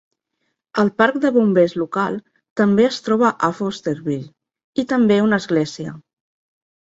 El 0.83 0.87
parc 1.01 1.17
de 1.25 1.29
bombers 1.33 1.73
local 1.81 2.15
també 2.61 2.87
es 2.87 2.97
troba 3.09 3.31
a 3.47 3.51
Fosterville, 3.59 4.31
i 4.85 4.89
també 4.95 5.19
una 5.27 5.39
església. 5.45 5.95